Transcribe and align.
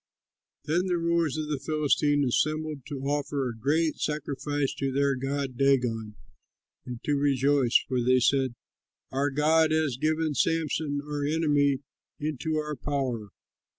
Then 0.65 0.87
the 0.87 0.97
rulers 0.97 1.37
of 1.37 1.47
the 1.47 1.59
Philistines 1.59 2.25
assembled 2.25 2.87
to 2.87 3.01
offer 3.03 3.47
a 3.47 3.55
great 3.55 3.97
sacrifice 3.99 4.73
to 4.79 4.91
their 4.91 5.13
god 5.15 5.55
Dagon 5.57 6.15
and 6.87 7.03
to 7.03 7.13
rejoice, 7.15 7.77
for 7.87 8.01
they 8.01 8.19
said, 8.19 8.55
"Our 9.11 9.29
god 9.29 9.69
has 9.69 9.97
given 9.97 10.33
Samson, 10.33 11.01
our 11.05 11.23
enemy, 11.23 11.83
into 12.19 12.55
our 12.55 12.75
power." 12.75 13.29